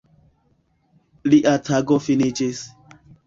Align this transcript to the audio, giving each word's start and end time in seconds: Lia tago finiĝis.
Lia 1.33 1.53
tago 1.69 1.99
finiĝis. 2.09 2.63